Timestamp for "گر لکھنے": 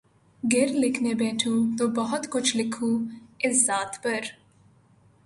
0.43-1.13